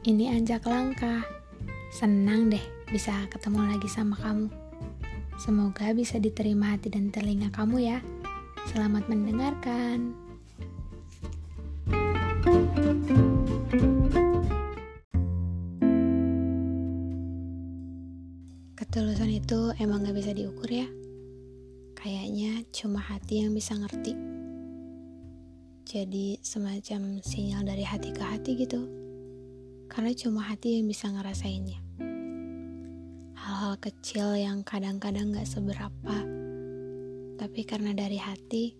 Ini 0.00 0.32
Anjak 0.32 0.64
Langkah. 0.64 1.28
Senang 1.92 2.48
deh 2.48 2.64
bisa 2.88 3.12
ketemu 3.28 3.68
lagi 3.68 3.84
sama 3.84 4.16
kamu. 4.16 4.48
Semoga 5.36 5.92
bisa 5.92 6.16
diterima 6.16 6.72
hati 6.72 6.88
dan 6.88 7.12
telinga 7.12 7.52
kamu 7.52 7.84
ya. 7.84 8.00
Selamat 8.72 9.04
mendengarkan. 9.12 10.16
Ketulusan 18.72 19.36
itu 19.36 19.76
emang 19.76 20.08
gak 20.08 20.16
bisa 20.16 20.32
diukur 20.32 20.72
ya. 20.72 20.88
Kayaknya 21.92 22.64
cuma 22.72 23.04
hati 23.04 23.44
yang 23.44 23.52
bisa 23.52 23.76
ngerti. 23.76 24.16
Jadi 25.84 26.40
semacam 26.40 27.20
sinyal 27.20 27.68
dari 27.68 27.84
hati 27.84 28.16
ke 28.16 28.24
hati 28.24 28.56
gitu 28.56 28.99
karena 29.90 30.14
cuma 30.14 30.46
hati 30.46 30.78
yang 30.78 30.86
bisa 30.86 31.10
ngerasainnya. 31.10 31.82
Hal-hal 33.34 33.74
kecil 33.82 34.38
yang 34.38 34.62
kadang-kadang 34.62 35.34
gak 35.34 35.50
seberapa, 35.50 36.16
tapi 37.34 37.60
karena 37.66 37.90
dari 37.90 38.22
hati, 38.22 38.78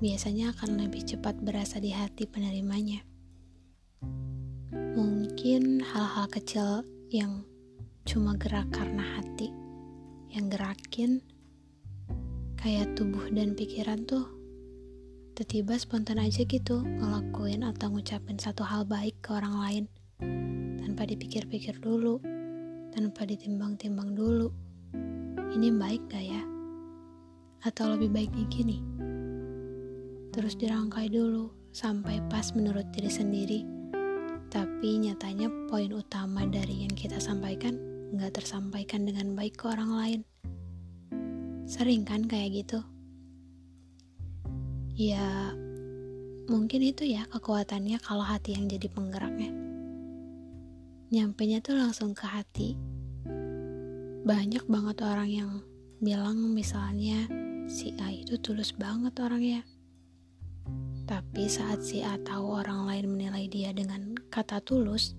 biasanya 0.00 0.56
akan 0.56 0.80
lebih 0.88 1.04
cepat 1.04 1.36
berasa 1.44 1.76
di 1.76 1.92
hati 1.92 2.24
penerimanya. 2.24 3.04
Mungkin 4.72 5.84
hal-hal 5.84 6.26
kecil 6.32 6.80
yang 7.12 7.44
cuma 8.08 8.32
gerak 8.40 8.72
karena 8.72 9.04
hati, 9.20 9.52
yang 10.32 10.48
gerakin 10.48 11.20
kayak 12.56 12.96
tubuh 12.96 13.28
dan 13.30 13.52
pikiran 13.52 14.02
tuh 14.08 14.26
tiba-tiba 15.38 15.78
spontan 15.78 16.18
aja 16.18 16.42
gitu 16.42 16.82
ngelakuin 16.82 17.62
atau 17.62 17.94
ngucapin 17.94 18.42
satu 18.42 18.66
hal 18.66 18.82
baik 18.82 19.14
ke 19.22 19.30
orang 19.30 19.54
lain 19.62 19.84
tanpa 20.98 21.14
dipikir-pikir 21.14 21.78
dulu, 21.78 22.18
tanpa 22.90 23.22
ditimbang-timbang 23.22 24.18
dulu. 24.18 24.50
Ini 25.54 25.70
baik 25.70 26.10
gak 26.10 26.26
ya? 26.26 26.42
Atau 27.62 27.94
lebih 27.94 28.10
baiknya 28.10 28.42
gini? 28.50 28.82
Terus 30.34 30.58
dirangkai 30.58 31.06
dulu 31.06 31.54
sampai 31.70 32.18
pas 32.26 32.50
menurut 32.50 32.82
diri 32.90 33.10
sendiri. 33.14 33.60
Tapi 34.50 34.98
nyatanya 35.06 35.46
poin 35.70 35.94
utama 35.94 36.42
dari 36.50 36.82
yang 36.82 36.94
kita 36.98 37.22
sampaikan 37.22 37.78
nggak 38.10 38.42
tersampaikan 38.42 39.06
dengan 39.06 39.38
baik 39.38 39.54
ke 39.54 39.70
orang 39.70 39.92
lain. 39.94 40.20
Sering 41.68 42.02
kan 42.02 42.26
kayak 42.26 42.66
gitu? 42.66 42.80
Ya, 44.98 45.54
mungkin 46.50 46.82
itu 46.82 47.06
ya 47.06 47.22
kekuatannya 47.30 48.02
kalau 48.02 48.26
hati 48.26 48.58
yang 48.58 48.66
jadi 48.66 48.90
penggeraknya 48.90 49.67
nyampe 51.08 51.48
nya 51.48 51.64
tuh 51.64 51.80
langsung 51.80 52.12
ke 52.12 52.28
hati. 52.28 52.76
Banyak 54.28 54.68
banget 54.68 55.00
orang 55.00 55.30
yang 55.32 55.50
bilang 56.04 56.52
misalnya 56.52 57.24
si 57.64 57.96
A 57.96 58.12
itu 58.12 58.36
tulus 58.36 58.76
banget 58.76 59.16
orangnya. 59.16 59.64
Tapi 61.08 61.48
saat 61.48 61.80
si 61.80 62.04
A 62.04 62.20
tahu 62.20 62.60
orang 62.60 62.84
lain 62.84 63.16
menilai 63.16 63.48
dia 63.48 63.72
dengan 63.72 64.12
kata 64.28 64.60
tulus, 64.60 65.16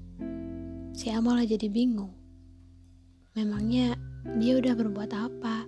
si 0.94 1.10
A 1.10 1.18
malah 1.26 1.50
jadi 1.50 1.66
bingung. 1.66 2.14
Memangnya 3.34 3.98
dia 4.38 4.62
udah 4.62 4.78
berbuat 4.78 5.10
apa? 5.10 5.66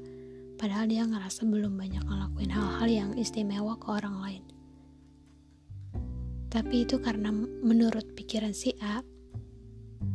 Padahal 0.62 0.86
dia 0.86 1.02
ngerasa 1.02 1.50
belum 1.50 1.74
banyak 1.74 2.06
ngelakuin 2.06 2.54
hal-hal 2.54 2.86
yang 2.86 3.12
istimewa 3.18 3.74
ke 3.82 3.90
orang 3.90 4.22
lain. 4.22 4.44
Tapi 6.54 6.86
itu 6.86 7.02
karena 7.02 7.34
menurut 7.66 8.14
pikiran 8.14 8.54
si 8.54 8.78
A, 8.78 9.02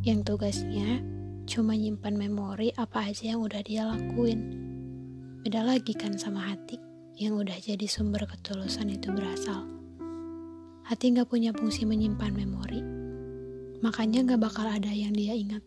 yang 0.07 0.23
tugasnya 0.23 1.03
cuma 1.43 1.75
nyimpan 1.75 2.15
memori 2.15 2.71
apa 2.79 3.11
aja 3.11 3.35
yang 3.35 3.43
udah 3.43 3.59
dia 3.59 3.83
lakuin. 3.83 4.39
Beda 5.43 5.67
lagi 5.67 5.91
kan 5.91 6.15
sama 6.15 6.47
hati 6.47 6.79
yang 7.19 7.35
udah 7.35 7.59
jadi 7.59 7.83
sumber 7.91 8.23
ketulusan 8.23 8.87
itu 8.87 9.11
berasal. 9.11 9.67
Hati 10.87 11.11
gak 11.11 11.27
punya 11.27 11.51
fungsi 11.51 11.83
menyimpan 11.83 12.31
memori, 12.31 12.79
makanya 13.83 14.31
gak 14.31 14.47
bakal 14.47 14.63
ada 14.63 14.87
yang 14.87 15.11
dia 15.11 15.35
ingat. 15.35 15.59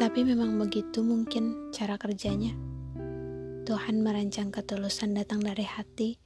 Tapi 0.00 0.24
memang 0.24 0.56
begitu 0.56 1.04
mungkin 1.04 1.68
cara 1.76 2.00
kerjanya. 2.00 2.56
Tuhan 3.68 4.00
merancang 4.00 4.48
ketulusan 4.48 5.12
datang 5.12 5.44
dari 5.44 5.68
hati, 5.68 6.16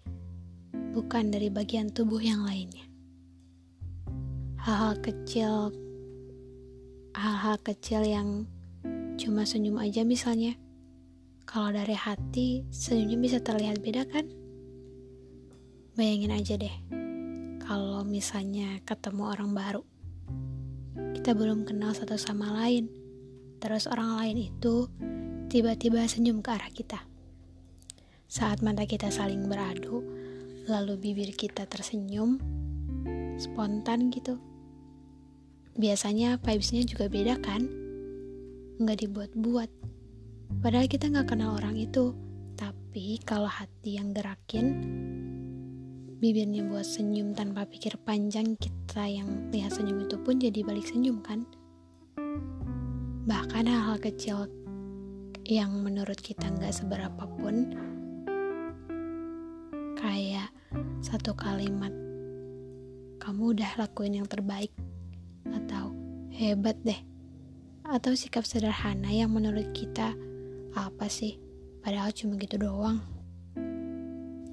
bukan 0.94 1.34
dari 1.34 1.50
bagian 1.50 1.90
tubuh 1.90 2.22
yang 2.22 2.46
lainnya. 2.46 2.86
Hal-hal 4.62 4.94
kecil 5.02 5.87
hal-hal 7.18 7.58
kecil 7.66 8.06
yang 8.06 8.46
cuma 9.18 9.42
senyum 9.42 9.82
aja 9.82 10.06
misalnya. 10.06 10.54
Kalau 11.42 11.74
dari 11.74 11.98
hati, 11.98 12.62
senyumnya 12.70 13.18
bisa 13.18 13.38
terlihat 13.42 13.82
beda 13.82 14.06
kan? 14.06 14.22
Bayangin 15.98 16.30
aja 16.30 16.54
deh, 16.54 16.76
kalau 17.58 18.06
misalnya 18.06 18.78
ketemu 18.86 19.34
orang 19.34 19.50
baru. 19.50 19.82
Kita 21.18 21.34
belum 21.34 21.66
kenal 21.66 21.90
satu 21.90 22.14
sama 22.14 22.54
lain, 22.54 22.86
terus 23.58 23.90
orang 23.90 24.14
lain 24.22 24.54
itu 24.54 24.86
tiba-tiba 25.50 26.06
senyum 26.06 26.38
ke 26.38 26.54
arah 26.54 26.70
kita. 26.70 27.02
Saat 28.30 28.62
mata 28.62 28.86
kita 28.86 29.10
saling 29.10 29.50
beradu, 29.50 30.06
lalu 30.70 30.94
bibir 31.00 31.34
kita 31.34 31.66
tersenyum, 31.66 32.38
spontan 33.40 34.14
gitu 34.14 34.38
biasanya 35.78 36.42
vibesnya 36.42 36.82
juga 36.82 37.06
beda 37.06 37.38
kan? 37.38 37.70
Nggak 38.82 39.06
dibuat-buat. 39.06 39.70
Padahal 40.58 40.90
kita 40.90 41.06
nggak 41.06 41.30
kenal 41.30 41.54
orang 41.54 41.78
itu. 41.78 42.12
Tapi 42.58 43.22
kalau 43.22 43.46
hati 43.46 44.02
yang 44.02 44.10
gerakin, 44.10 44.82
bibirnya 46.18 46.66
buat 46.66 46.82
senyum 46.82 47.30
tanpa 47.30 47.62
pikir 47.70 47.94
panjang, 48.02 48.58
kita 48.58 49.06
yang 49.06 49.54
lihat 49.54 49.78
senyum 49.78 50.02
itu 50.02 50.18
pun 50.18 50.42
jadi 50.42 50.66
balik 50.66 50.82
senyum 50.82 51.22
kan? 51.22 51.46
Bahkan 53.30 53.64
hal-hal 53.70 54.02
kecil 54.02 54.50
yang 55.46 55.70
menurut 55.86 56.18
kita 56.18 56.50
nggak 56.50 56.74
seberapa 56.74 57.22
pun, 57.38 57.70
kayak 59.94 60.50
satu 60.98 61.38
kalimat, 61.38 61.94
kamu 63.22 63.54
udah 63.54 63.70
lakuin 63.78 64.18
yang 64.18 64.26
terbaik 64.26 64.74
hebat 66.38 66.78
deh. 66.86 67.02
Atau 67.82 68.14
sikap 68.14 68.46
sederhana 68.46 69.10
yang 69.10 69.34
menurut 69.34 69.74
kita 69.74 70.14
apa 70.78 71.10
sih? 71.10 71.34
Padahal 71.82 72.14
cuma 72.14 72.38
gitu 72.38 72.62
doang. 72.62 73.02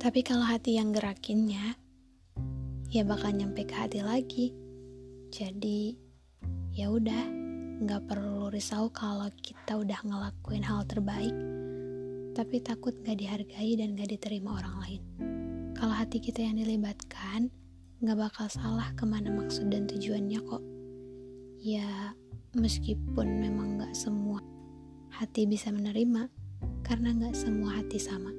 Tapi 0.01 0.25
kalau 0.25 0.49
hati 0.49 0.81
yang 0.81 0.89
gerakinnya 0.89 1.77
ya 2.89 3.05
bakal 3.05 3.29
nyampe 3.37 3.69
ke 3.69 3.75
hati 3.77 4.01
lagi. 4.01 4.49
Jadi 5.29 5.93
ya 6.73 6.89
udah 6.89 7.23
nggak 7.85 8.01
perlu 8.09 8.49
risau 8.49 8.89
kalau 8.89 9.29
kita 9.45 9.77
udah 9.77 9.99
ngelakuin 10.01 10.63
hal 10.63 10.87
terbaik 10.87 11.35
tapi 12.35 12.59
takut 12.59 12.91
gak 13.03 13.15
dihargai 13.15 13.79
dan 13.79 13.95
gak 13.95 14.11
diterima 14.11 14.59
orang 14.59 14.75
lain. 14.83 15.01
Kalau 15.71 15.95
hati 15.95 16.19
kita 16.19 16.43
yang 16.43 16.59
dilibatkan 16.59 17.47
nggak 18.03 18.17
bakal 18.19 18.51
salah 18.51 18.91
ke 18.91 19.07
mana 19.07 19.31
maksud 19.31 19.71
dan 19.71 19.87
tujuannya 19.87 20.39
kok 20.43 20.74
Ya, 21.65 22.13
meskipun 22.53 23.41
memang 23.41 23.81
gak 23.81 23.97
semua 23.97 24.37
hati 25.09 25.49
bisa 25.49 25.73
menerima, 25.73 26.29
karena 26.85 27.09
gak 27.17 27.33
semua 27.33 27.81
hati 27.81 27.97
sama. 27.97 28.29